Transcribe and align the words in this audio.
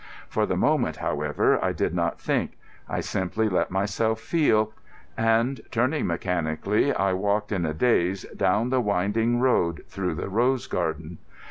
For 0.27 0.47
the 0.47 0.57
moment, 0.57 0.95
however, 0.95 1.63
I 1.63 1.73
did 1.73 1.93
not 1.93 2.19
think. 2.19 2.53
I 2.89 3.01
simply 3.01 3.47
let 3.47 3.69
myself 3.69 4.19
feel; 4.19 4.73
and, 5.15 5.61
turning 5.69 6.07
mechanically, 6.07 6.91
I 6.91 7.13
walked 7.13 7.51
in 7.51 7.67
a 7.67 7.73
daze 7.75 8.23
down 8.35 8.69
the 8.71 8.81
winding 8.81 9.39
road 9.39 9.83
through 9.87 10.15
the 10.15 10.27
rose 10.27 10.65
garden. 10.65 11.19